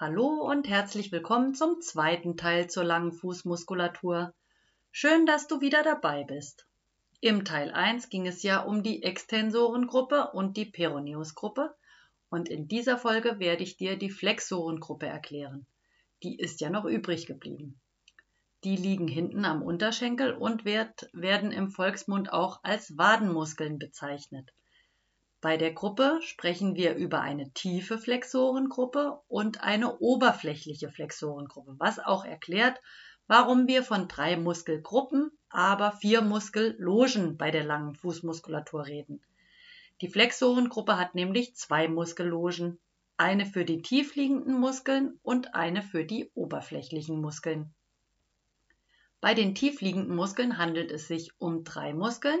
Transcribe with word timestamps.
Hallo 0.00 0.48
und 0.48 0.68
herzlich 0.68 1.10
willkommen 1.10 1.56
zum 1.56 1.80
zweiten 1.80 2.36
Teil 2.36 2.70
zur 2.70 2.84
langen 2.84 3.10
Fußmuskulatur. 3.10 4.32
Schön, 4.92 5.26
dass 5.26 5.48
du 5.48 5.60
wieder 5.60 5.82
dabei 5.82 6.22
bist. 6.22 6.68
Im 7.20 7.44
Teil 7.44 7.72
1 7.72 8.08
ging 8.08 8.24
es 8.28 8.44
ja 8.44 8.60
um 8.60 8.84
die 8.84 9.02
Extensorengruppe 9.02 10.30
und 10.34 10.56
die 10.56 10.66
Peroneusgruppe 10.66 11.74
und 12.30 12.48
in 12.48 12.68
dieser 12.68 12.96
Folge 12.96 13.40
werde 13.40 13.64
ich 13.64 13.76
dir 13.76 13.98
die 13.98 14.10
Flexorengruppe 14.10 15.06
erklären. 15.06 15.66
Die 16.22 16.38
ist 16.38 16.60
ja 16.60 16.70
noch 16.70 16.84
übrig 16.84 17.26
geblieben. 17.26 17.80
Die 18.62 18.76
liegen 18.76 19.08
hinten 19.08 19.44
am 19.44 19.62
Unterschenkel 19.62 20.32
und 20.32 20.64
werd, 20.64 21.10
werden 21.12 21.50
im 21.50 21.70
Volksmund 21.70 22.32
auch 22.32 22.60
als 22.62 22.96
Wadenmuskeln 22.96 23.80
bezeichnet. 23.80 24.52
Bei 25.40 25.56
der 25.56 25.72
Gruppe 25.72 26.18
sprechen 26.22 26.74
wir 26.74 26.96
über 26.96 27.20
eine 27.20 27.52
tiefe 27.52 27.98
Flexorengruppe 27.98 29.20
und 29.28 29.62
eine 29.62 29.98
oberflächliche 29.98 30.90
Flexorengruppe, 30.90 31.76
was 31.78 32.00
auch 32.00 32.24
erklärt, 32.24 32.80
warum 33.28 33.68
wir 33.68 33.84
von 33.84 34.08
drei 34.08 34.36
Muskelgruppen, 34.36 35.30
aber 35.48 35.92
vier 35.92 36.22
Muskellogen 36.22 37.36
bei 37.36 37.52
der 37.52 37.62
langen 37.62 37.94
Fußmuskulatur 37.94 38.86
reden. 38.86 39.22
Die 40.00 40.08
Flexorengruppe 40.08 40.98
hat 40.98 41.14
nämlich 41.14 41.54
zwei 41.54 41.86
Muskellogen, 41.86 42.80
eine 43.16 43.46
für 43.46 43.64
die 43.64 43.82
tiefliegenden 43.82 44.58
Muskeln 44.58 45.20
und 45.22 45.54
eine 45.54 45.82
für 45.82 46.04
die 46.04 46.30
oberflächlichen 46.34 47.20
Muskeln. 47.20 47.74
Bei 49.20 49.34
den 49.34 49.54
tiefliegenden 49.54 50.14
Muskeln 50.14 50.58
handelt 50.58 50.90
es 50.90 51.06
sich 51.08 51.32
um 51.38 51.64
drei 51.64 51.94
Muskeln, 51.94 52.40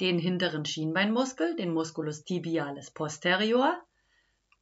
den 0.00 0.18
hinteren 0.18 0.64
Schienbeinmuskel, 0.64 1.56
den 1.56 1.72
Musculus 1.72 2.24
tibialis 2.24 2.90
posterior, 2.90 3.82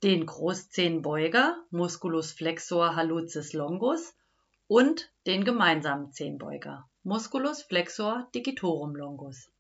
den 0.03 0.25
Großzehenbeuger, 0.25 1.56
Musculus 1.70 2.33
flexor 2.33 2.97
hallucis 2.97 3.53
longus 3.53 4.14
und 4.67 5.11
den 5.27 5.45
gemeinsamen 5.45 6.12
Zehenbeuger, 6.12 6.89
Musculus 7.03 7.62
flexor 7.62 8.29
digitorum 8.34 8.97
longus. 8.97 9.51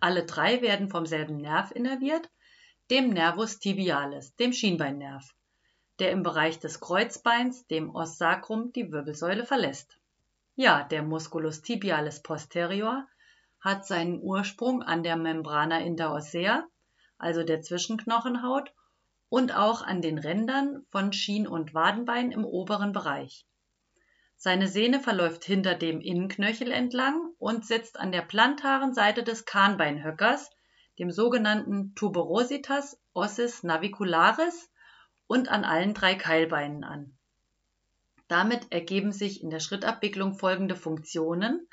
Alle 0.00 0.26
drei 0.26 0.60
werden 0.60 0.88
vom 0.88 1.06
selben 1.06 1.38
Nerv 1.38 1.70
innerviert, 1.70 2.28
dem 2.90 3.08
Nervus 3.10 3.58
tibialis, 3.58 4.36
dem 4.36 4.52
Schienbeinnerv, 4.52 5.34
der 5.98 6.10
im 6.10 6.22
Bereich 6.22 6.58
des 6.58 6.80
Kreuzbeins, 6.80 7.66
dem 7.66 7.94
Os 7.94 8.18
sacrum, 8.18 8.72
die 8.72 8.92
Wirbelsäule 8.92 9.46
verlässt. 9.46 9.96
Ja, 10.54 10.84
der 10.84 11.02
Musculus 11.02 11.62
tibialis 11.62 12.22
posterior 12.22 13.06
hat 13.64 13.86
seinen 13.86 14.20
Ursprung 14.20 14.82
an 14.82 15.02
der 15.02 15.16
Membrana 15.16 15.80
interossea, 15.80 16.64
also 17.16 17.42
der 17.42 17.62
Zwischenknochenhaut, 17.62 18.72
und 19.30 19.56
auch 19.56 19.82
an 19.82 20.02
den 20.02 20.18
Rändern 20.18 20.86
von 20.90 21.12
Schien- 21.12 21.48
und 21.48 21.72
Wadenbein 21.72 22.30
im 22.30 22.44
oberen 22.44 22.92
Bereich. 22.92 23.46
Seine 24.36 24.68
Sehne 24.68 25.00
verläuft 25.00 25.44
hinter 25.44 25.74
dem 25.74 26.00
Innenknöchel 26.00 26.70
entlang 26.70 27.32
und 27.38 27.64
setzt 27.64 27.98
an 27.98 28.12
der 28.12 28.22
plantaren 28.22 28.92
Seite 28.92 29.22
des 29.22 29.46
Kahnbeinhöckers, 29.46 30.50
dem 30.98 31.10
sogenannten 31.10 31.94
Tuberositas 31.94 33.00
ossis 33.14 33.62
navicularis, 33.62 34.70
und 35.26 35.48
an 35.48 35.64
allen 35.64 35.94
drei 35.94 36.14
Keilbeinen 36.14 36.84
an. 36.84 37.16
Damit 38.28 38.70
ergeben 38.70 39.10
sich 39.10 39.42
in 39.42 39.48
der 39.48 39.60
Schrittabwicklung 39.60 40.34
folgende 40.34 40.76
Funktionen, 40.76 41.66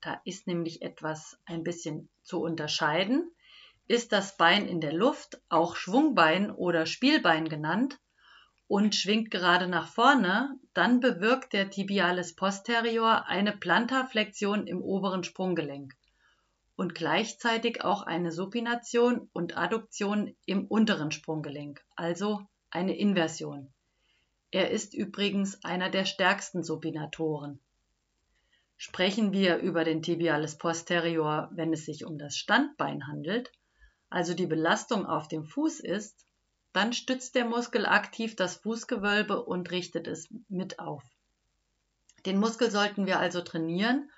da 0.00 0.20
ist 0.24 0.46
nämlich 0.46 0.82
etwas 0.82 1.38
ein 1.44 1.62
bisschen 1.62 2.08
zu 2.22 2.40
unterscheiden. 2.40 3.30
Ist 3.88 4.12
das 4.12 4.36
Bein 4.36 4.66
in 4.66 4.80
der 4.80 4.92
Luft, 4.92 5.40
auch 5.48 5.76
Schwungbein 5.76 6.50
oder 6.50 6.86
Spielbein 6.86 7.48
genannt, 7.48 7.98
und 8.68 8.94
schwingt 8.94 9.30
gerade 9.30 9.68
nach 9.68 9.86
vorne, 9.86 10.58
dann 10.74 11.00
bewirkt 11.00 11.52
der 11.52 11.70
Tibialis 11.70 12.34
posterior 12.34 13.26
eine 13.26 13.52
Plantarflexion 13.52 14.66
im 14.66 14.82
oberen 14.82 15.22
Sprunggelenk 15.22 15.94
und 16.76 16.94
gleichzeitig 16.94 17.84
auch 17.84 18.02
eine 18.02 18.32
Supination 18.32 19.30
und 19.32 19.56
Adduktion 19.56 20.36
im 20.44 20.66
unteren 20.66 21.10
Sprunggelenk, 21.10 21.82
also 21.96 22.42
eine 22.70 22.96
Inversion. 22.96 23.72
Er 24.50 24.70
ist 24.70 24.94
übrigens 24.94 25.64
einer 25.64 25.90
der 25.90 26.04
stärksten 26.04 26.62
Supinatoren. 26.62 27.60
Sprechen 28.76 29.32
wir 29.32 29.58
über 29.58 29.84
den 29.84 30.02
Tibialis 30.02 30.58
posterior, 30.58 31.50
wenn 31.52 31.72
es 31.72 31.86
sich 31.86 32.04
um 32.04 32.18
das 32.18 32.36
Standbein 32.36 33.06
handelt, 33.06 33.50
also 34.10 34.34
die 34.34 34.46
Belastung 34.46 35.06
auf 35.06 35.28
dem 35.28 35.44
Fuß 35.44 35.80
ist, 35.80 36.26
dann 36.72 36.92
stützt 36.92 37.34
der 37.34 37.46
Muskel 37.46 37.86
aktiv 37.86 38.36
das 38.36 38.56
Fußgewölbe 38.56 39.44
und 39.44 39.70
richtet 39.70 40.06
es 40.06 40.28
mit 40.48 40.78
auf. 40.78 41.02
Den 42.26 42.38
Muskel 42.38 42.70
sollten 42.70 43.06
wir 43.06 43.18
also 43.18 43.40
trainieren, 43.40 44.10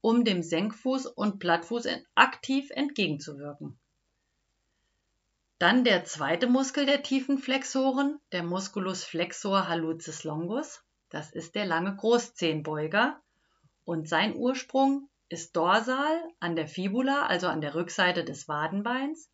um 0.00 0.24
dem 0.24 0.42
Senkfuß 0.42 1.06
und 1.06 1.40
Plattfuß 1.40 1.86
aktiv 2.14 2.70
entgegenzuwirken. 2.70 3.78
Dann 5.58 5.84
der 5.84 6.04
zweite 6.04 6.46
Muskel 6.46 6.86
der 6.86 7.02
tiefen 7.02 7.36
Flexoren, 7.36 8.18
der 8.32 8.44
Musculus 8.44 9.04
flexor 9.04 9.68
hallucis 9.68 10.24
longus. 10.24 10.82
Das 11.10 11.32
ist 11.32 11.54
der 11.54 11.66
lange 11.66 11.94
Großzehenbeuger, 11.96 13.20
und 13.84 14.08
sein 14.08 14.36
Ursprung 14.36 15.08
ist 15.28 15.56
dorsal 15.56 16.22
an 16.40 16.56
der 16.56 16.66
Fibula, 16.66 17.26
also 17.26 17.48
an 17.48 17.60
der 17.60 17.74
Rückseite 17.74 18.24
des 18.24 18.48
Wadenbeins 18.48 19.30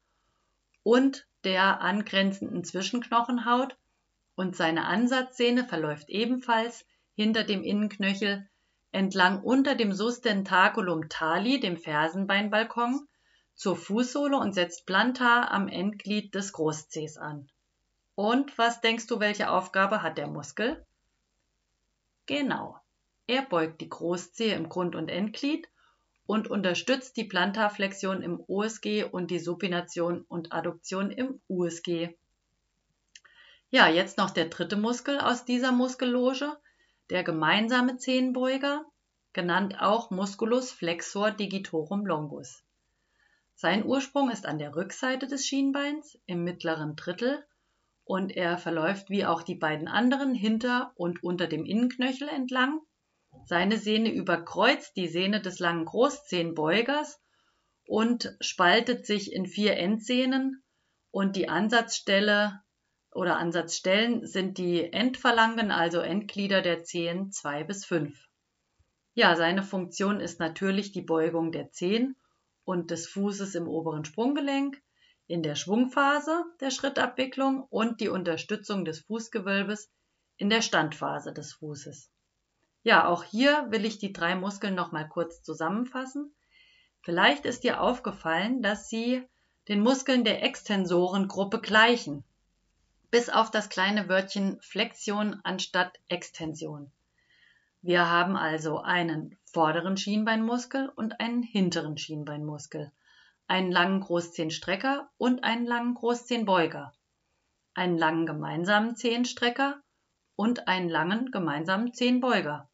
und 0.82 1.26
der 1.44 1.80
angrenzenden 1.80 2.64
Zwischenknochenhaut 2.64 3.76
und 4.34 4.54
seine 4.54 4.84
Ansatzsehne 4.84 5.64
verläuft 5.64 6.08
ebenfalls 6.10 6.86
hinter 7.14 7.44
dem 7.44 7.64
Innenknöchel 7.64 8.48
entlang 8.92 9.42
unter 9.42 9.74
dem 9.74 9.92
Sustentaculum 9.92 11.08
tali, 11.08 11.60
dem 11.60 11.76
Fersenbeinbalkon, 11.76 13.08
zur 13.54 13.76
Fußsohle 13.76 14.36
und 14.36 14.54
setzt 14.54 14.86
plantar 14.86 15.50
am 15.50 15.68
Endglied 15.68 16.34
des 16.34 16.52
Großzehs 16.52 17.16
an. 17.16 17.48
Und 18.14 18.56
was 18.58 18.80
denkst 18.80 19.06
du, 19.06 19.18
welche 19.18 19.50
Aufgabe 19.50 20.02
hat 20.02 20.18
der 20.18 20.26
Muskel? 20.26 20.84
Genau, 22.26 22.78
er 23.28 23.42
beugt 23.42 23.80
die 23.80 23.88
Großzehe 23.88 24.54
im 24.54 24.68
Grund- 24.68 24.94
und 24.94 25.08
Endglied 25.08 25.68
und 26.26 26.48
unterstützt 26.48 27.16
die 27.16 27.24
Plantarflexion 27.24 28.22
im 28.22 28.40
OSG 28.46 29.04
und 29.04 29.30
die 29.30 29.38
Supination 29.38 30.22
und 30.28 30.52
Adduktion 30.52 31.10
im 31.10 31.40
USG. 31.48 32.14
Ja, 33.70 33.88
jetzt 33.88 34.16
noch 34.18 34.30
der 34.30 34.46
dritte 34.46 34.76
Muskel 34.76 35.18
aus 35.20 35.44
dieser 35.44 35.72
Muskelloge, 35.72 36.56
der 37.10 37.24
gemeinsame 37.24 37.96
Zehenbeuger, 37.96 38.84
genannt 39.32 39.80
auch 39.80 40.10
Musculus 40.10 40.70
flexor 40.70 41.30
digitorum 41.30 42.06
longus. 42.06 42.62
Sein 43.54 43.84
Ursprung 43.84 44.30
ist 44.30 44.46
an 44.46 44.58
der 44.58 44.76
Rückseite 44.76 45.26
des 45.26 45.46
Schienbeins 45.46 46.18
im 46.26 46.44
mittleren 46.44 46.94
Drittel 46.94 47.44
und 48.04 48.36
er 48.36 48.58
verläuft 48.58 49.10
wie 49.10 49.26
auch 49.26 49.42
die 49.42 49.54
beiden 49.54 49.88
anderen 49.88 50.34
hinter 50.34 50.92
und 50.94 51.22
unter 51.22 51.46
dem 51.46 51.64
Innenknöchel 51.64 52.28
entlang 52.28 52.80
seine 53.46 53.78
Sehne 53.78 54.12
überkreuzt 54.12 54.96
die 54.96 55.06
Sehne 55.06 55.40
des 55.40 55.60
langen 55.60 55.84
Großzehenbeugers 55.84 57.20
und 57.86 58.36
spaltet 58.40 59.06
sich 59.06 59.32
in 59.32 59.46
vier 59.46 59.76
Endsehnen 59.76 60.64
und 61.12 61.36
die 61.36 61.48
Ansatzstelle 61.48 62.60
oder 63.12 63.38
Ansatzstellen 63.38 64.26
sind 64.26 64.58
die 64.58 64.92
Endphalangen, 64.92 65.70
also 65.70 66.00
Endglieder 66.00 66.60
der 66.60 66.82
Zehen 66.82 67.30
2 67.30 67.64
bis 67.64 67.84
5. 67.84 68.18
Ja, 69.14 69.36
seine 69.36 69.62
Funktion 69.62 70.20
ist 70.20 70.40
natürlich 70.40 70.90
die 70.92 71.02
Beugung 71.02 71.52
der 71.52 71.70
Zehen 71.70 72.16
und 72.64 72.90
des 72.90 73.06
Fußes 73.06 73.54
im 73.54 73.68
oberen 73.68 74.04
Sprunggelenk 74.04 74.82
in 75.28 75.42
der 75.42 75.54
Schwungphase 75.54 76.44
der 76.60 76.70
Schrittabwicklung 76.70 77.62
und 77.62 78.00
die 78.00 78.08
Unterstützung 78.08 78.84
des 78.84 79.00
Fußgewölbes 79.00 79.90
in 80.36 80.50
der 80.50 80.62
Standphase 80.62 81.32
des 81.32 81.54
Fußes. 81.54 82.10
Ja, 82.86 83.08
auch 83.08 83.24
hier 83.24 83.66
will 83.70 83.84
ich 83.84 83.98
die 83.98 84.12
drei 84.12 84.36
Muskeln 84.36 84.76
noch 84.76 84.92
mal 84.92 85.08
kurz 85.08 85.42
zusammenfassen. 85.42 86.32
Vielleicht 87.02 87.44
ist 87.44 87.64
dir 87.64 87.80
aufgefallen, 87.80 88.62
dass 88.62 88.88
sie 88.88 89.24
den 89.66 89.80
Muskeln 89.80 90.22
der 90.22 90.44
Extensorengruppe 90.44 91.60
gleichen, 91.60 92.22
bis 93.10 93.28
auf 93.28 93.50
das 93.50 93.70
kleine 93.70 94.08
Wörtchen 94.08 94.60
Flexion 94.60 95.40
anstatt 95.42 95.98
Extension. 96.06 96.92
Wir 97.82 98.08
haben 98.08 98.36
also 98.36 98.78
einen 98.78 99.36
vorderen 99.42 99.96
Schienbeinmuskel 99.96 100.88
und 100.88 101.18
einen 101.18 101.42
hinteren 101.42 101.98
Schienbeinmuskel, 101.98 102.92
einen 103.48 103.72
langen 103.72 103.98
Großzehenstrecker 103.98 105.10
und 105.18 105.42
einen 105.42 105.66
langen 105.66 105.94
Großzehenbeuger, 105.94 106.92
einen 107.74 107.98
langen 107.98 108.26
gemeinsamen 108.26 108.94
Zehenstrecker 108.94 109.82
und 110.36 110.68
einen 110.68 110.88
langen 110.88 111.32
gemeinsamen 111.32 111.92
Zehenbeuger. 111.92 112.68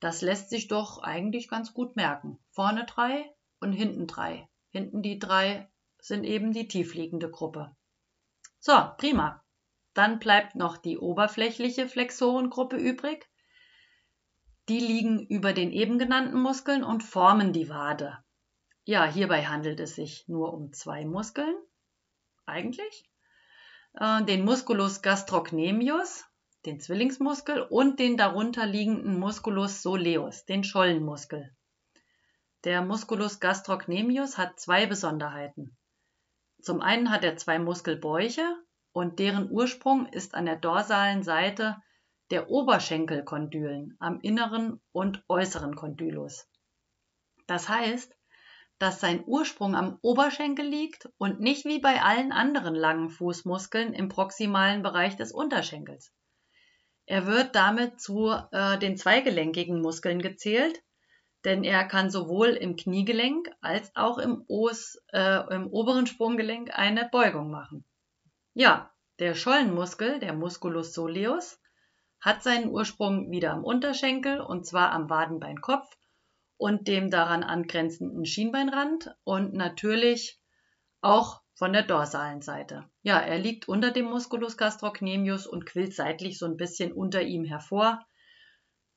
Das 0.00 0.22
lässt 0.22 0.50
sich 0.50 0.68
doch 0.68 1.02
eigentlich 1.02 1.48
ganz 1.48 1.74
gut 1.74 1.96
merken. 1.96 2.38
Vorne 2.50 2.86
drei 2.86 3.34
und 3.60 3.72
hinten 3.72 4.06
drei. 4.06 4.48
Hinten 4.70 5.02
die 5.02 5.18
drei 5.18 5.68
sind 6.00 6.24
eben 6.24 6.52
die 6.52 6.68
tiefliegende 6.68 7.30
Gruppe. 7.30 7.74
So, 8.60 8.72
prima. 8.96 9.42
Dann 9.94 10.18
bleibt 10.20 10.54
noch 10.54 10.76
die 10.76 10.98
oberflächliche 10.98 11.88
Flexorengruppe 11.88 12.76
übrig. 12.76 13.28
Die 14.68 14.78
liegen 14.78 15.26
über 15.26 15.52
den 15.52 15.72
eben 15.72 15.98
genannten 15.98 16.40
Muskeln 16.40 16.84
und 16.84 17.02
formen 17.02 17.52
die 17.52 17.68
Wade. 17.68 18.18
Ja, 18.84 19.04
hierbei 19.04 19.46
handelt 19.46 19.80
es 19.80 19.96
sich 19.96 20.28
nur 20.28 20.54
um 20.54 20.72
zwei 20.72 21.04
Muskeln, 21.04 21.54
eigentlich. 22.46 23.10
Äh, 23.94 24.24
den 24.24 24.44
Musculus 24.44 25.02
gastrocnemius, 25.02 26.24
den 26.66 26.80
Zwillingsmuskel, 26.80 27.62
und 27.62 27.98
den 27.98 28.16
darunter 28.16 28.66
liegenden 28.66 29.18
Musculus 29.18 29.82
soleus, 29.82 30.44
den 30.44 30.64
Schollenmuskel. 30.64 31.54
Der 32.64 32.82
Musculus 32.82 33.38
gastrocnemius 33.38 34.36
hat 34.36 34.58
zwei 34.58 34.86
Besonderheiten. 34.86 35.76
Zum 36.60 36.80
einen 36.80 37.10
hat 37.10 37.22
er 37.22 37.36
zwei 37.36 37.58
Muskelbäuche 37.58 38.42
und 38.92 39.20
deren 39.20 39.50
Ursprung 39.50 40.06
ist 40.06 40.34
an 40.34 40.46
der 40.46 40.56
dorsalen 40.56 41.22
Seite 41.22 41.76
der 42.30 42.50
Oberschenkelkondylen 42.50 43.96
am 44.00 44.20
inneren 44.20 44.80
und 44.92 45.22
äußeren 45.28 45.76
Kondylus. 45.76 46.48
Das 47.46 47.68
heißt, 47.68 48.14
dass 48.78 49.00
sein 49.00 49.24
Ursprung 49.24 49.74
am 49.74 49.98
Oberschenkel 50.02 50.66
liegt 50.66 51.08
und 51.18 51.40
nicht 51.40 51.64
wie 51.64 51.78
bei 51.80 52.02
allen 52.02 52.32
anderen 52.32 52.74
langen 52.74 53.10
Fußmuskeln 53.10 53.92
im 53.92 54.08
proximalen 54.08 54.82
Bereich 54.82 55.16
des 55.16 55.32
Unterschenkels. 55.32 56.12
Er 57.10 57.26
wird 57.26 57.54
damit 57.54 58.02
zu 58.02 58.28
äh, 58.52 58.78
den 58.78 58.98
zweigelenkigen 58.98 59.80
Muskeln 59.80 60.20
gezählt, 60.20 60.82
denn 61.46 61.64
er 61.64 61.84
kann 61.84 62.10
sowohl 62.10 62.48
im 62.48 62.76
Kniegelenk 62.76 63.48
als 63.62 63.90
auch 63.96 64.18
im, 64.18 64.44
Os, 64.46 65.02
äh, 65.14 65.54
im 65.54 65.68
oberen 65.68 66.06
Sprunggelenk 66.06 66.78
eine 66.78 67.08
Beugung 67.10 67.50
machen. 67.50 67.86
Ja, 68.52 68.92
der 69.20 69.34
Schollenmuskel, 69.34 70.18
der 70.18 70.34
Musculus 70.34 70.92
soleus, 70.92 71.58
hat 72.20 72.42
seinen 72.42 72.68
Ursprung 72.68 73.30
wieder 73.30 73.52
am 73.52 73.64
Unterschenkel 73.64 74.42
und 74.42 74.66
zwar 74.66 74.92
am 74.92 75.08
Wadenbeinkopf 75.08 75.88
und 76.58 76.88
dem 76.88 77.10
daran 77.10 77.42
angrenzenden 77.42 78.26
Schienbeinrand 78.26 79.16
und 79.24 79.54
natürlich 79.54 80.38
auch 81.00 81.40
von 81.58 81.72
der 81.72 81.82
dorsalen 81.82 82.40
Seite. 82.40 82.88
Ja, 83.02 83.18
er 83.18 83.36
liegt 83.36 83.66
unter 83.66 83.90
dem 83.90 84.04
Musculus 84.04 84.56
gastrocnemius 84.56 85.44
und 85.44 85.66
quillt 85.66 85.92
seitlich 85.92 86.38
so 86.38 86.46
ein 86.46 86.56
bisschen 86.56 86.92
unter 86.92 87.22
ihm 87.22 87.44
hervor. 87.44 88.06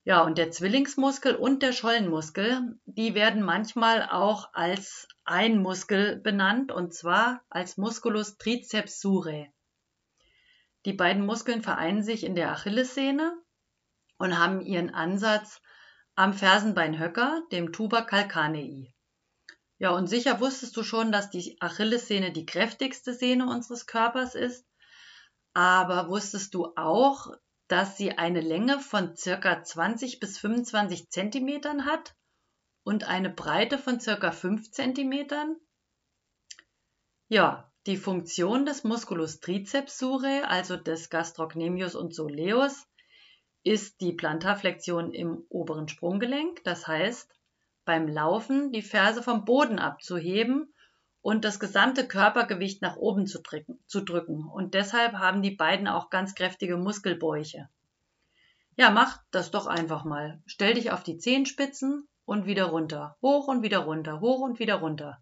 Ja, 0.04 0.22
und 0.22 0.38
der 0.38 0.52
Zwillingsmuskel 0.52 1.36
und 1.36 1.64
der 1.64 1.74
Schollenmuskel, 1.74 2.80
die 2.86 3.16
werden 3.16 3.42
manchmal 3.42 4.08
auch 4.12 4.54
als 4.54 5.08
ein 5.26 5.58
Muskel 5.58 6.18
benannt 6.18 6.72
und 6.72 6.94
zwar 6.94 7.42
als 7.50 7.78
Musculus 7.78 8.38
triceps 8.38 9.02
surae. 9.02 9.52
Die 10.86 10.94
beiden 10.94 11.26
Muskeln 11.26 11.64
vereinen 11.64 12.04
sich 12.04 12.24
in 12.24 12.36
der 12.36 12.52
Achillessehne 12.52 13.34
und 14.20 14.38
haben 14.38 14.62
ihren 14.62 14.94
Ansatz 14.94 15.62
am 16.14 16.34
Fersenbeinhöcker, 16.34 17.42
dem 17.52 17.72
Tuber 17.72 18.04
calcanei. 18.04 18.91
Ja, 19.82 19.90
und 19.96 20.06
sicher 20.06 20.40
wusstest 20.40 20.78
du 20.78 20.84
schon, 20.84 21.12
dass 21.12 21.32
die 21.32 21.60
Achillessehne 21.60 22.32
die 22.32 22.46
kräftigste 22.46 23.16
Sehne 23.16 23.48
unseres 23.50 23.88
Körpers 23.88 24.36
ist. 24.36 24.64
Aber 25.56 26.08
wusstest 26.08 26.54
du 26.54 26.68
auch, 26.76 27.32
dass 27.68 27.98
sie 27.98 28.12
eine 28.12 28.42
Länge 28.42 28.80
von 28.80 29.16
circa 29.16 29.64
20 29.64 30.20
bis 30.20 30.38
25 30.38 31.10
Zentimetern 31.10 31.86
hat 31.86 32.16
und 32.84 33.06
eine 33.06 33.32
Breite 33.32 33.80
von 33.80 34.00
circa 34.00 34.32
5 34.32 34.70
Zentimetern? 34.70 35.56
Ja, 37.28 37.74
die 37.88 37.98
Funktion 37.98 38.68
des 38.68 38.84
Musculus 38.84 39.40
triceps 39.40 39.98
surae, 39.98 40.44
also 40.44 40.78
des 40.78 41.10
Gastrocnemius 41.10 41.96
und 41.96 42.14
soleus, 42.14 42.86
ist 43.64 44.00
die 44.00 44.14
Plantarflexion 44.14 45.12
im 45.12 45.44
oberen 45.50 45.88
Sprunggelenk, 45.88 46.64
das 46.66 46.86
heißt, 46.88 47.34
beim 47.86 48.08
Laufen 48.08 48.72
die 48.72 48.82
Ferse 48.82 49.24
vom 49.24 49.46
Boden 49.46 49.80
abzuheben 49.80 50.74
und 51.22 51.46
das 51.46 51.60
gesamte 51.60 52.08
Körpergewicht 52.08 52.82
nach 52.82 52.98
oben 52.98 53.28
zu 53.28 53.42
drücken, 53.42 53.80
zu 53.88 54.02
drücken. 54.02 54.48
Und 54.48 54.74
deshalb 54.74 55.14
haben 55.14 55.42
die 55.42 55.52
beiden 55.52 55.88
auch 55.88 56.10
ganz 56.10 56.36
kräftige 56.36 56.78
Muskelbäuche. 56.78 57.70
Ja, 58.76 58.90
mach 58.90 59.22
das 59.32 59.52
doch 59.52 59.68
einfach 59.68 60.06
mal. 60.06 60.42
Stell 60.46 60.74
dich 60.74 60.92
auf 60.92 61.04
die 61.04 61.18
Zehenspitzen 61.18 62.08
und 62.26 62.46
wieder 62.46 62.66
runter, 62.66 63.18
hoch 63.22 63.48
und 63.48 63.62
wieder 63.62 63.80
runter, 63.80 64.22
hoch 64.22 64.40
und 64.40 64.60
wieder 64.60 64.76
runter. 64.76 65.20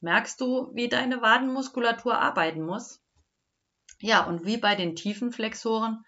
Merkst 0.00 0.40
du, 0.40 0.70
wie 0.74 0.88
deine 0.88 1.22
Wadenmuskulatur 1.22 2.18
arbeiten 2.18 2.62
muss? 2.62 3.00
Ja, 4.00 4.24
und 4.24 4.44
wie 4.44 4.56
bei 4.56 4.74
den 4.74 4.96
tiefen 4.96 5.32
Flexoren 5.32 6.04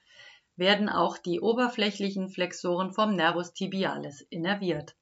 werden 0.56 0.88
auch 0.88 1.18
die 1.18 1.40
oberflächlichen 1.40 2.28
Flexoren 2.28 2.92
vom 2.92 3.14
Nervus 3.14 3.52
tibialis 3.52 4.22
innerviert. 4.22 4.96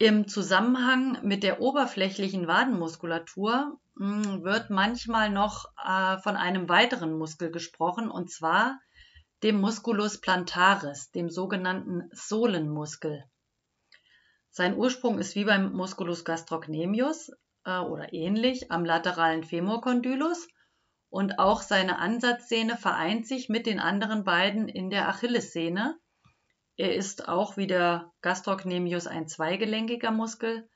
Im 0.00 0.28
Zusammenhang 0.28 1.18
mit 1.22 1.42
der 1.42 1.60
oberflächlichen 1.60 2.46
Wadenmuskulatur 2.46 3.80
hm, 3.96 4.44
wird 4.44 4.70
manchmal 4.70 5.28
noch 5.28 5.66
äh, 5.84 6.18
von 6.18 6.36
einem 6.36 6.68
weiteren 6.68 7.18
Muskel 7.18 7.50
gesprochen, 7.50 8.08
und 8.08 8.30
zwar 8.30 8.78
dem 9.42 9.60
Musculus 9.60 10.20
plantaris, 10.20 11.10
dem 11.10 11.30
sogenannten 11.30 12.08
Sohlenmuskel. 12.12 13.24
Sein 14.50 14.76
Ursprung 14.76 15.18
ist 15.18 15.34
wie 15.34 15.44
beim 15.44 15.72
Musculus 15.72 16.24
gastrocnemius 16.24 17.32
äh, 17.64 17.78
oder 17.78 18.12
ähnlich 18.12 18.70
am 18.70 18.84
lateralen 18.84 19.42
Femorkondylus 19.42 20.46
und 21.10 21.40
auch 21.40 21.60
seine 21.60 21.98
Ansatzsehne 21.98 22.76
vereint 22.76 23.26
sich 23.26 23.48
mit 23.48 23.66
den 23.66 23.80
anderen 23.80 24.22
beiden 24.22 24.68
in 24.68 24.90
der 24.90 25.08
Achillessehne. 25.08 25.98
Er 26.78 26.94
ist 26.94 27.28
auch 27.28 27.56
wie 27.56 27.66
der 27.66 28.12
Gastrocnemius 28.22 29.08
ein 29.08 29.26
zweigelenkiger 29.26 30.12
Muskel. 30.12 30.70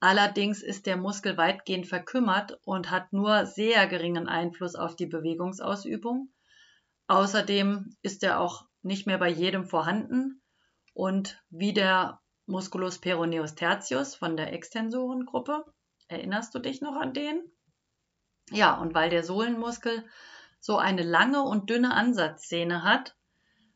Allerdings 0.00 0.62
ist 0.62 0.84
der 0.86 0.96
Muskel 0.96 1.36
weitgehend 1.36 1.86
verkümmert 1.86 2.58
und 2.64 2.90
hat 2.90 3.12
nur 3.12 3.46
sehr 3.46 3.86
geringen 3.86 4.28
Einfluss 4.28 4.74
auf 4.74 4.96
die 4.96 5.06
Bewegungsausübung. 5.06 6.34
Außerdem 7.06 7.96
ist 8.02 8.24
er 8.24 8.40
auch 8.40 8.66
nicht 8.82 9.06
mehr 9.06 9.18
bei 9.18 9.28
jedem 9.28 9.64
vorhanden 9.64 10.42
und 10.92 11.40
wie 11.50 11.72
der 11.72 12.20
Musculus 12.46 12.98
peroneus 12.98 13.54
tertius 13.54 14.16
von 14.16 14.36
der 14.36 14.52
Extensorengruppe, 14.52 15.64
erinnerst 16.08 16.52
du 16.56 16.58
dich 16.58 16.80
noch 16.80 16.96
an 16.96 17.12
den? 17.12 17.44
Ja, 18.50 18.74
und 18.74 18.92
weil 18.92 19.08
der 19.08 19.22
Sohlenmuskel 19.22 20.04
so 20.58 20.78
eine 20.78 21.04
lange 21.04 21.42
und 21.42 21.70
dünne 21.70 21.94
Ansatzsehne 21.94 22.82
hat, 22.82 23.16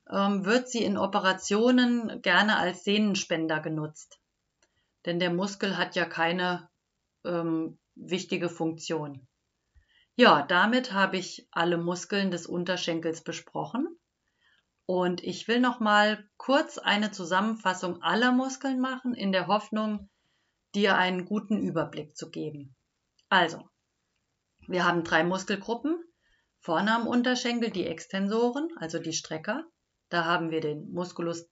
wird 0.08 0.68
sie 0.68 0.82
in 0.82 0.96
Operationen 0.96 2.22
gerne 2.22 2.56
als 2.56 2.84
Sehnenspender 2.84 3.60
genutzt. 3.60 4.18
Denn 5.04 5.18
der 5.18 5.32
Muskel 5.32 5.76
hat 5.76 5.96
ja 5.96 6.04
keine 6.04 6.68
ähm, 7.24 7.78
wichtige 7.94 8.48
Funktion. 8.48 9.26
Ja, 10.16 10.42
damit 10.42 10.92
habe 10.92 11.16
ich 11.16 11.46
alle 11.50 11.78
Muskeln 11.78 12.30
des 12.30 12.46
Unterschenkels 12.46 13.22
besprochen. 13.22 13.86
Und 14.86 15.22
ich 15.22 15.46
will 15.46 15.60
noch 15.60 15.80
mal 15.80 16.26
kurz 16.38 16.78
eine 16.78 17.12
Zusammenfassung 17.12 18.02
aller 18.02 18.32
Muskeln 18.32 18.80
machen, 18.80 19.14
in 19.14 19.32
der 19.32 19.46
Hoffnung, 19.46 20.08
dir 20.74 20.96
einen 20.96 21.26
guten 21.26 21.58
Überblick 21.58 22.16
zu 22.16 22.30
geben. 22.30 22.74
Also, 23.28 23.68
wir 24.66 24.84
haben 24.84 25.04
drei 25.04 25.22
Muskelgruppen. 25.22 26.02
Vorne 26.60 26.94
am 26.94 27.06
Unterschenkel 27.06 27.70
die 27.70 27.86
Extensoren, 27.86 28.68
also 28.78 28.98
die 28.98 29.12
Strecker. 29.12 29.64
Da 30.08 30.24
haben 30.24 30.50
wir 30.50 30.60
den 30.60 30.90
Musculus 30.92 31.48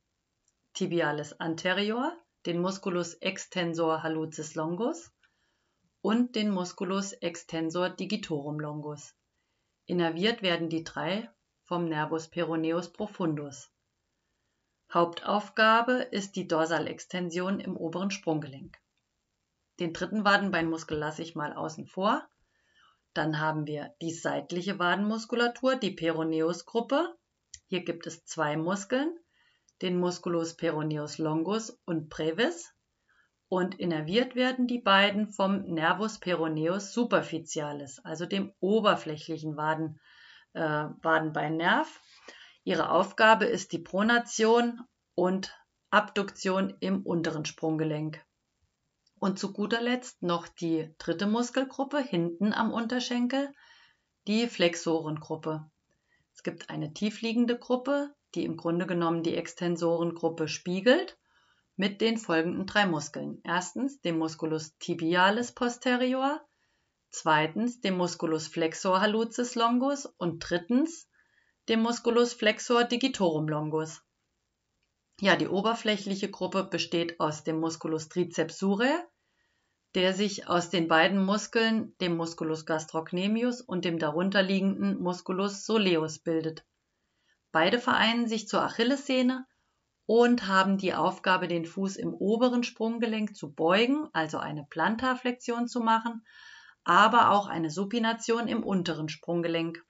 tibialis 0.73 1.33
anterior, 1.35 2.17
den 2.47 2.61
Musculus 2.61 3.15
extensor 3.15 4.03
hallucis 4.03 4.55
longus 4.55 5.13
und 6.01 6.37
den 6.37 6.51
Musculus 6.51 7.13
extensor 7.13 7.91
digitorum 7.91 8.61
longus. 8.61 9.15
Innerviert 9.87 10.43
werden 10.43 10.69
die 10.69 10.85
drei 10.85 11.31
vom 11.65 11.85
Nervus 11.87 12.29
peroneus 12.29 12.93
profundus. 12.93 13.71
Hauptaufgabe 14.93 15.95
ist 16.13 16.37
die 16.37 16.47
Dorsalextension 16.47 17.59
im 17.59 17.77
oberen 17.77 18.11
Sprunggelenk. 18.11 18.79
Den 19.81 19.93
dritten 19.93 20.25
Wadenbeinmuskel 20.25 20.97
lasse 20.97 21.23
ich 21.23 21.35
mal 21.35 21.53
außen 21.53 21.87
vor. 21.87 22.27
Dann 23.13 23.41
haben 23.41 23.67
wir 23.67 23.95
die 24.01 24.13
seitliche 24.13 24.79
Wadenmuskulatur, 24.79 25.77
die 25.77 25.91
Peroneusgruppe. 25.91 27.17
Hier 27.69 27.85
gibt 27.85 28.07
es 28.07 28.25
zwei 28.25 28.57
Muskeln, 28.57 29.19
den 29.83 29.99
Musculus 29.99 30.57
peroneus 30.57 31.19
longus 31.19 31.71
und 31.85 32.09
brevis. 32.09 32.73
Und 33.49 33.77
innerviert 33.79 34.35
werden 34.35 34.67
die 34.67 34.81
beiden 34.81 35.29
vom 35.29 35.63
Nervus 35.63 36.19
peroneus 36.19 36.93
superficialis, 36.93 38.01
also 38.01 38.27
dem 38.27 38.53
oberflächlichen 38.61 39.57
Waden, 39.57 40.01
äh, 40.53 40.61
Wadenbeinnerv. 40.61 42.01
Ihre 42.65 42.91
Aufgabe 42.91 43.45
ist 43.45 43.73
die 43.73 43.79
Pronation 43.79 44.81
und 45.15 45.57
Abduktion 45.91 46.77
im 46.81 47.07
unteren 47.07 47.45
Sprunggelenk. 47.45 48.25
Und 49.19 49.39
zu 49.39 49.53
guter 49.53 49.81
Letzt 49.81 50.23
noch 50.23 50.49
die 50.49 50.93
dritte 50.99 51.27
Muskelgruppe 51.27 52.01
hinten 52.01 52.53
am 52.53 52.73
Unterschenkel, 52.73 53.53
die 54.27 54.49
Flexorengruppe. 54.49 55.71
Es 56.47 56.53
gibt 56.53 56.71
eine 56.71 56.95
tiefliegende 56.95 57.59
Gruppe, 57.59 58.15
die 58.37 58.45
im 58.45 58.57
Grunde 58.57 58.87
genommen 58.87 59.25
die 59.25 59.35
Extensorengruppe 59.35 60.47
spiegelt, 60.47 61.19
mit 61.75 62.01
den 62.01 62.19
folgenden 62.19 62.67
drei 62.67 62.87
Muskeln. 62.87 63.41
Erstens 63.43 64.01
dem 64.01 64.17
Musculus 64.17 64.79
tibialis 64.79 65.51
posterior, 65.51 66.41
zweitens 67.11 67.81
dem 67.81 67.97
Musculus 67.97 68.47
flexor 68.47 69.01
hallucis 69.01 69.57
longus 69.57 70.07
und 70.07 70.39
drittens 70.39 71.09
dem 71.69 71.81
Musculus 71.81 72.33
flexor 72.33 72.85
digitorum 72.85 73.49
longus. 73.49 74.05
Ja, 75.21 75.35
die 75.35 75.49
oberflächliche 75.49 76.31
Gruppe 76.31 76.63
besteht 76.63 77.19
aus 77.19 77.43
dem 77.43 77.59
Musculus 77.59 78.09
triceps 78.09 78.59
surae, 78.59 79.05
der 79.97 80.13
sich 80.13 80.47
aus 80.47 80.69
den 80.69 80.89
beiden 80.89 81.25
Muskeln, 81.25 81.97
dem 82.03 82.19
Musculus 82.19 82.67
gastrocnemius 82.67 83.63
und 83.63 83.87
dem 83.87 83.99
darunterliegenden 83.99 85.01
Musculus 85.03 85.65
soleus 85.65 86.19
bildet. 86.19 86.67
Beide 87.51 87.79
vereinen 87.79 88.29
sich 88.29 88.47
zur 88.47 88.61
Achillessehne 88.61 89.47
und 90.05 90.49
haben 90.49 90.77
die 90.77 90.93
Aufgabe, 90.93 91.49
den 91.49 91.65
Fuß 91.65 91.97
im 91.97 92.13
oberen 92.13 92.63
Sprunggelenk 92.63 93.35
zu 93.35 93.55
beugen, 93.55 94.07
also 94.13 94.37
eine 94.37 94.67
Plantarflexion 94.69 95.67
zu 95.67 95.81
machen, 95.81 96.27
aber 96.85 97.31
auch 97.31 97.47
eine 97.47 97.71
Supination 97.71 98.49
im 98.49 98.63
unteren 98.63 99.09
Sprunggelenk. 99.09 99.83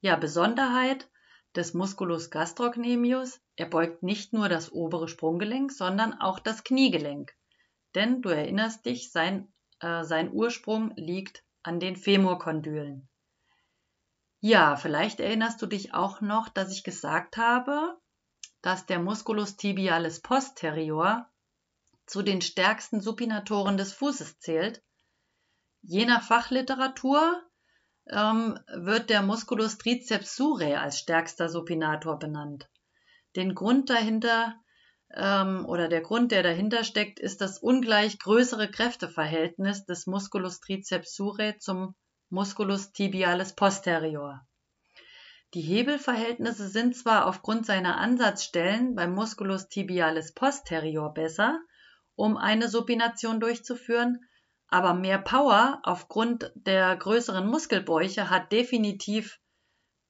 Ja, 0.00 0.14
Besonderheit 0.14 1.10
des 1.56 1.74
Musculus 1.74 2.30
gastrocnemius, 2.30 3.40
er 3.56 3.66
beugt 3.66 4.04
nicht 4.04 4.32
nur 4.32 4.48
das 4.48 4.70
obere 4.70 5.08
Sprunggelenk, 5.08 5.72
sondern 5.72 6.14
auch 6.20 6.38
das 6.38 6.62
Kniegelenk. 6.62 7.34
Denn 7.94 8.22
du 8.22 8.28
erinnerst 8.28 8.86
dich, 8.86 9.10
sein, 9.10 9.52
äh, 9.80 10.04
sein 10.04 10.32
Ursprung 10.32 10.92
liegt 10.96 11.44
an 11.62 11.80
den 11.80 11.96
Femurkondylen. 11.96 13.08
Ja, 14.40 14.76
vielleicht 14.76 15.20
erinnerst 15.20 15.60
du 15.60 15.66
dich 15.66 15.92
auch 15.92 16.20
noch, 16.20 16.48
dass 16.48 16.72
ich 16.72 16.82
gesagt 16.82 17.36
habe, 17.36 17.98
dass 18.62 18.86
der 18.86 18.98
Musculus 18.98 19.56
tibialis 19.56 20.20
posterior 20.20 21.28
zu 22.06 22.22
den 22.22 22.40
stärksten 22.40 23.00
Supinatoren 23.00 23.76
des 23.76 23.92
Fußes 23.92 24.38
zählt. 24.38 24.82
Je 25.82 26.06
nach 26.06 26.22
Fachliteratur 26.22 27.42
ähm, 28.08 28.58
wird 28.74 29.10
der 29.10 29.22
Musculus 29.22 29.78
triceps 29.78 30.36
surae 30.36 30.76
als 30.76 30.98
stärkster 30.98 31.48
Supinator 31.48 32.18
benannt. 32.18 32.68
Den 33.36 33.54
Grund 33.54 33.90
dahinter 33.90 34.59
ähm, 35.14 35.66
oder 35.66 35.88
der 35.88 36.00
Grund, 36.00 36.32
der 36.32 36.42
dahinter 36.42 36.84
steckt, 36.84 37.18
ist 37.18 37.40
das 37.40 37.58
ungleich 37.58 38.18
größere 38.18 38.70
Kräfteverhältnis 38.70 39.84
des 39.84 40.06
Musculus 40.06 40.60
triceps 40.60 41.14
surae 41.14 41.56
zum 41.58 41.94
Musculus 42.28 42.92
tibialis 42.92 43.54
posterior. 43.54 44.46
Die 45.54 45.62
Hebelverhältnisse 45.62 46.68
sind 46.68 46.96
zwar 46.96 47.26
aufgrund 47.26 47.66
seiner 47.66 47.98
Ansatzstellen 47.98 48.94
beim 48.94 49.12
Musculus 49.12 49.68
tibialis 49.68 50.32
posterior 50.32 51.12
besser, 51.12 51.58
um 52.14 52.36
eine 52.36 52.68
Supination 52.68 53.40
durchzuführen, 53.40 54.24
aber 54.68 54.94
mehr 54.94 55.18
Power 55.18 55.80
aufgrund 55.82 56.52
der 56.54 56.96
größeren 56.96 57.48
Muskelbäuche 57.48 58.30
hat 58.30 58.52
definitiv 58.52 59.40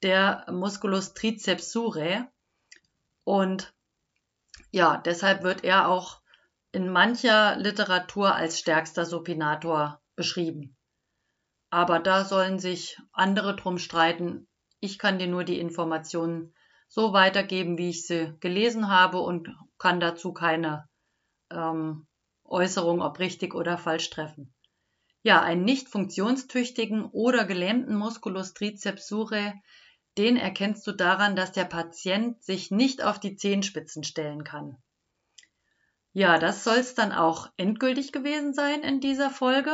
der 0.02 0.45
Musculus 0.50 1.14
triceps 1.14 1.73
surae 1.73 2.28
und 3.25 3.73
ja, 4.71 4.99
deshalb 4.99 5.43
wird 5.43 5.65
er 5.65 5.89
auch 5.89 6.21
in 6.73 6.89
mancher 6.89 7.57
Literatur 7.57 8.35
als 8.35 8.59
stärkster 8.59 9.05
Supinator 9.05 10.00
beschrieben. 10.15 10.77
Aber 11.71 11.99
da 11.99 12.25
sollen 12.25 12.59
sich 12.59 12.99
andere 13.12 13.57
drum 13.57 13.79
streiten. 13.79 14.49
Ich 14.81 14.99
kann 14.99 15.19
dir 15.19 15.27
nur 15.27 15.45
die 15.45 15.59
Informationen 15.59 16.55
so 16.89 17.12
weitergeben, 17.12 17.79
wie 17.79 17.91
ich 17.91 18.07
sie 18.07 18.35
gelesen 18.41 18.89
habe 18.89 19.21
und 19.21 19.49
kann 19.79 20.00
dazu 20.00 20.33
keine 20.33 20.89
ähm, 21.50 22.07
Äußerung, 22.45 23.00
ob 23.00 23.19
richtig 23.21 23.55
oder 23.55 23.79
falsch 23.79 24.11
treffen. 24.11 24.53
Ja, 25.23 25.43
einen 25.43 25.65
nicht 25.65 25.89
funktionstüchtigen 25.89 27.05
oder 27.05 27.45
gelähmten 27.45 27.95
Musculus 27.95 28.55
triceps 28.55 29.07
surae 29.07 29.53
den 30.19 30.37
erkennst 30.37 30.87
du 30.87 30.93
daran, 30.93 31.37
dass 31.37 31.52
der 31.52 31.64
Patient 31.64 32.43
sich 32.43 32.71
nicht 32.71 33.02
auf 33.02 33.19
die 33.21 33.37
Zehenspitzen 33.37 34.05
stellen 34.05 34.45
kann. 34.45 34.76
Ja, 36.12 36.38
das 36.38 36.64
soll 36.64 36.79
es 36.79 36.95
dann 36.95 37.12
auch 37.12 37.50
endgültig 37.57 38.12
gewesen 38.12 38.52
sein 38.52 38.83
in 38.83 39.00
dieser 39.00 39.31
Folge. 39.31 39.73